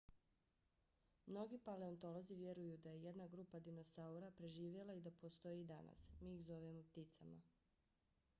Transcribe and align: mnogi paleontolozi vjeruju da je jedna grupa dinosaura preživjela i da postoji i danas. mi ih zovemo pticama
mnogi 1.27 1.59
paleontolozi 1.67 2.35
vjeruju 2.39 2.77
da 2.77 2.89
je 2.93 3.03
jedna 3.03 3.27
grupa 3.35 3.59
dinosaura 3.69 4.31
preživjela 4.41 4.93
i 4.93 5.05
da 5.09 5.15
postoji 5.21 5.61
i 5.61 5.69
danas. 5.75 6.09
mi 6.21 6.35
ih 6.39 6.43
zovemo 6.51 6.83
pticama 6.91 7.41